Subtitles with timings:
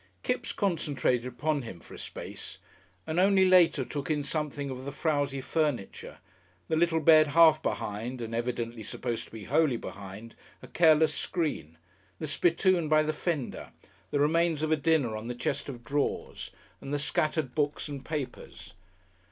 [0.23, 2.57] Kipps concentrated upon him for a space,
[3.05, 6.17] and only later took in something of the frowsy furniture,
[6.69, 10.33] the little bed half behind, and evidently supposed to be wholly behind,
[10.63, 11.77] a careless screen,
[12.17, 13.69] the spittoon by the fender,
[14.09, 16.49] the remains of a dinner on the chest of drawers
[16.81, 18.73] and the scattered books and papers.